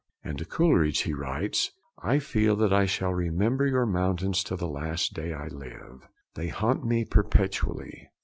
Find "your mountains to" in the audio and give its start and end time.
3.67-4.55